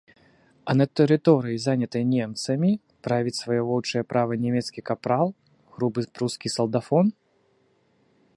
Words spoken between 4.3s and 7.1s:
нямецкі капрал, грубы прускі салдафон?